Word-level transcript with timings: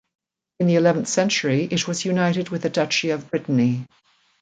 In 0.59 0.65
the 0.65 0.77
eleventh 0.77 1.07
century, 1.07 1.67
it 1.69 1.87
was 1.87 2.05
united 2.05 2.49
with 2.49 2.63
the 2.63 2.71
Duchy 2.71 3.11
of 3.11 3.29
Brittany. 3.29 3.85